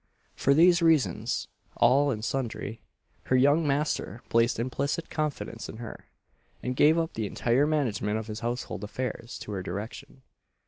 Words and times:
For 0.33 0.55
these 0.55 0.81
reasons, 0.81 1.47
all 1.77 2.09
and 2.09 2.25
sundry, 2.25 2.81
her 3.25 3.35
young 3.35 3.67
master 3.67 4.23
placed 4.29 4.57
implicit 4.59 5.11
confidence 5.11 5.69
in 5.69 5.77
her, 5.77 6.07
and 6.63 6.75
gave 6.75 6.97
up 6.97 7.13
the 7.13 7.27
entire 7.27 7.67
management 7.67 8.17
of 8.17 8.25
his 8.25 8.39
household 8.39 8.83
affairs 8.83 9.37
to 9.41 9.51
her 9.51 9.61
direction. 9.61 10.23